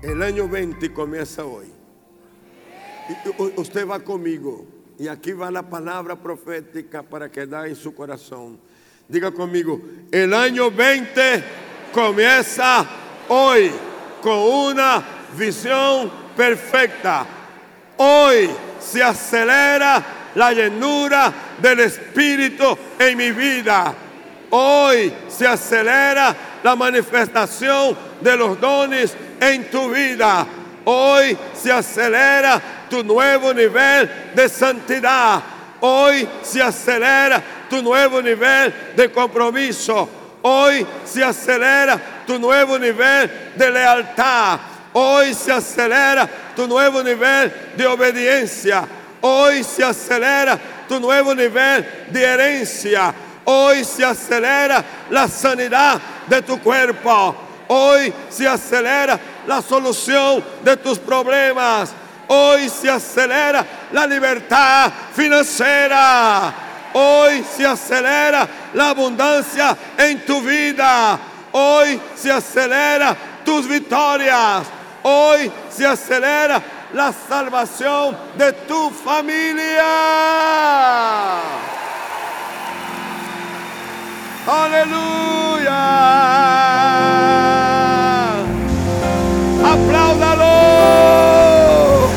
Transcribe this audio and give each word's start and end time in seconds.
El 0.00 0.22
año 0.22 0.48
20 0.48 0.92
comienza 0.92 1.44
hoy. 1.44 1.66
Usted 3.56 3.86
va 3.86 3.98
conmigo. 3.98 4.64
Y 4.98 5.08
aquí 5.08 5.32
va 5.32 5.50
la 5.50 5.62
palabra 5.62 6.16
profética 6.16 7.02
para 7.02 7.30
quedar 7.30 7.66
en 7.66 7.76
su 7.76 7.94
corazón. 7.94 8.58
Diga 9.08 9.30
conmigo, 9.30 9.80
el 10.10 10.34
año 10.34 10.70
20 10.70 11.44
comienza 11.92 12.84
hoy 13.28 13.70
con 14.20 14.38
una 14.38 15.02
visión 15.36 16.10
perfecta. 16.36 17.26
Hoy 17.96 18.50
se 18.80 19.02
acelera 19.02 20.30
la 20.34 20.52
llenura 20.52 21.32
del 21.60 21.80
Espíritu 21.80 22.76
en 22.98 23.16
mi 23.16 23.30
vida. 23.30 23.94
Hoy 24.50 25.12
se 25.28 25.46
acelera 25.46 26.36
la 26.62 26.74
manifestación 26.74 27.96
de 28.20 28.36
los 28.36 28.60
dones 28.60 29.16
en 29.40 29.70
tu 29.70 29.90
vida. 29.90 30.46
Hoy 30.84 31.36
se 31.54 31.70
acelera 31.70 32.60
tu 32.88 33.02
nuevo 33.02 33.52
nivel 33.52 34.10
de 34.34 34.48
santidad. 34.48 35.42
Hoy 35.80 36.26
se 36.42 36.62
acelera 36.62 37.42
tu 37.68 37.82
nuevo 37.82 38.22
nivel 38.22 38.72
de 38.96 39.10
compromiso. 39.12 40.08
Hoy 40.42 40.86
se 41.04 41.22
acelera 41.22 42.00
tu 42.26 42.38
nuevo 42.38 42.78
nivel 42.78 43.30
de 43.54 43.70
lealtad. 43.70 44.58
Hoy 44.92 45.34
se 45.34 45.52
acelera 45.52 46.28
tu 46.56 46.66
nuevo 46.66 47.02
nivel 47.02 47.52
de 47.76 47.86
obediencia. 47.86 48.84
Hoy 49.20 49.62
se 49.64 49.84
acelera 49.84 50.58
tu 50.88 50.98
nuevo 50.98 51.34
nivel 51.34 51.86
de 52.10 52.24
herencia. 52.24 53.14
Hoy 53.44 53.84
se 53.84 54.04
acelera 54.04 54.84
la 55.10 55.28
sanidad 55.28 56.00
de 56.26 56.42
tu 56.42 56.58
cuerpo. 56.60 57.47
Hoy 57.68 58.12
se 58.30 58.48
acelera 58.48 59.18
la 59.46 59.62
solución 59.62 60.42
de 60.62 60.76
tus 60.76 60.98
problemas. 60.98 61.90
Hoy 62.28 62.68
se 62.68 62.90
acelera 62.90 63.64
la 63.92 64.06
libertad 64.06 64.92
financiera. 65.14 66.54
Hoy 66.94 67.44
se 67.56 67.66
acelera 67.66 68.48
la 68.74 68.90
abundancia 68.90 69.76
en 69.96 70.24
tu 70.24 70.40
vida. 70.40 71.18
Hoy 71.52 72.00
se 72.16 72.32
acelera 72.32 73.16
tus 73.44 73.68
victorias. 73.68 74.66
Hoy 75.02 75.50
se 75.70 75.86
acelera 75.86 76.62
la 76.92 77.12
salvación 77.12 78.16
de 78.36 78.52
tu 78.52 78.90
familia. 78.90 79.84
Apláudalo. 90.08 92.08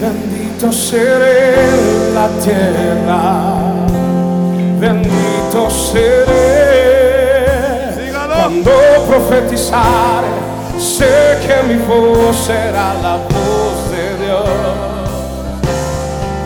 Bendito 0.00 0.72
seré 0.72 1.56
la 2.14 2.28
tierra, 2.42 3.22
bendito 4.78 5.70
seré. 5.70 6.42
Dígalo. 7.96 8.34
Cuando 8.34 8.70
profetizar, 9.08 10.22
sé 10.78 11.38
que 11.46 11.56
mi 11.68 11.76
voz 11.86 12.36
será 12.36 12.94
la 13.02 13.16
voz 13.16 13.32
Dios. 13.42 13.61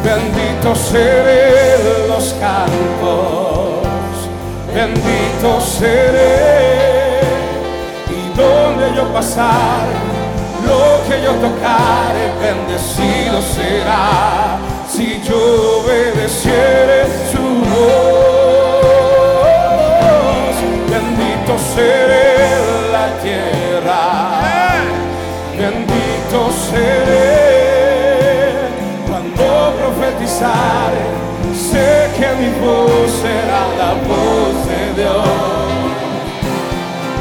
Bendito 0.06 0.72
seré 0.76 1.74
en 1.74 2.08
los 2.08 2.32
campos, 2.34 3.82
bendito 4.72 5.60
seré. 5.60 7.22
Y 8.08 8.38
donde 8.38 8.94
yo 8.94 9.12
pasar, 9.12 9.82
lo 10.64 11.02
que 11.08 11.16
yo 11.24 11.32
tocare, 11.32 12.24
bendecido 12.40 13.42
será. 13.42 14.58
Si 14.88 15.20
yo 15.28 15.40
obedeciere 15.80 16.98
su 17.32 17.44
voz, 17.74 18.46
bendito 20.88 21.52
seré 21.74 22.26
en 22.54 22.66
la 22.92 23.06
tierra, 23.24 24.02
bendito 25.58 26.38
seré. 26.70 27.15
Sé 31.54 32.10
que 32.18 32.28
mi 32.36 32.50
voz 32.60 33.10
será 33.22 33.62
la 33.78 33.92
voz 34.06 34.54
de 34.68 34.82
Dios. 35.00 35.28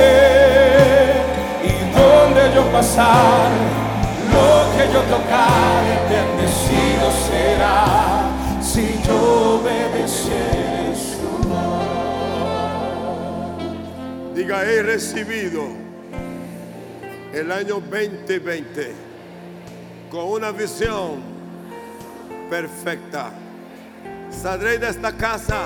Y 1.64 1.66
donde 1.98 2.42
yo 2.54 2.62
pasar, 2.70 3.50
lo 4.32 4.50
que 4.76 4.84
yo 4.92 5.00
tocare, 5.14 5.94
bendecido 6.08 7.06
será. 7.28 7.80
Si 8.60 8.84
yo 9.06 9.18
obedeciere 9.60 10.94
su 10.94 11.26
Diga, 14.34 14.58
he 14.64 14.82
recibido 14.82 15.85
el 17.36 17.52
año 17.52 17.80
2020 17.80 18.94
con 20.10 20.24
una 20.24 20.52
visión 20.52 21.20
perfecta. 22.48 23.30
Saldré 24.30 24.78
de 24.78 24.88
esta 24.88 25.12
casa, 25.12 25.64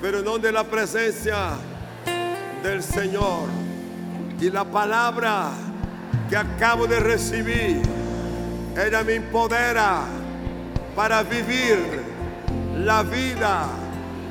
pero 0.00 0.22
no 0.22 0.38
de 0.38 0.50
la 0.50 0.64
presencia 0.64 1.50
del 2.62 2.82
Señor. 2.82 3.50
Y 4.40 4.48
la 4.50 4.64
palabra 4.64 5.50
que 6.30 6.38
acabo 6.38 6.86
de 6.86 7.00
recibir, 7.00 7.82
ella 8.82 9.04
me 9.04 9.16
empodera 9.16 10.04
para 10.96 11.22
vivir 11.22 11.76
la 12.78 13.02
vida 13.02 13.66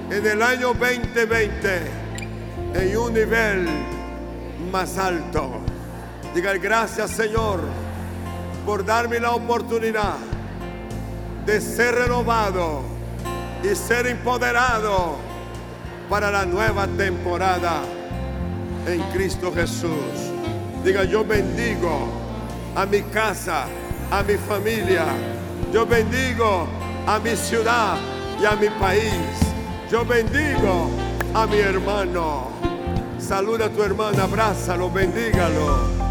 en 0.10 0.26
el 0.26 0.42
año 0.42 0.74
2020 0.74 1.82
en 2.74 2.98
un 2.98 3.14
nivel 3.14 3.68
más 4.72 4.98
alto. 4.98 5.59
Diga 6.34 6.54
gracias 6.58 7.12
Señor 7.12 7.60
por 8.66 8.86
darme 8.86 9.20
la 9.20 9.32
oportunidad 9.32 10.16
de 11.46 11.60
ser 11.60 11.96
renovado 11.96 12.84
y 13.64 13.76
ser 13.76 14.06
empoderado 14.08 15.18
para 16.10 16.30
la 16.30 16.46
nueva 16.46 16.88
temporada 16.88 17.82
en 18.86 19.02
Cristo 19.12 19.52
Jesús. 19.54 20.32
Diga 20.84 21.04
yo 21.04 21.26
bendigo 21.26 22.08
a 22.76 22.86
mi 22.86 23.02
casa, 23.02 23.66
a 24.12 24.24
mi 24.24 24.36
familia. 24.36 25.06
Yo 25.74 25.86
bendigo 25.86 26.68
a 27.08 27.20
mi 27.20 27.36
ciudad 27.36 27.98
y 28.40 28.46
a 28.46 28.56
mi 28.56 28.70
país. 28.70 29.14
Yo 29.92 30.06
bendigo 30.06 30.90
a 31.34 31.48
mi 31.48 31.58
hermano. 31.58 32.50
Saluda 33.18 33.66
a 33.66 33.70
tu 33.70 33.84
hermano, 33.84 34.24
abrázalo, 34.24 34.90
bendígalo. 34.90 36.09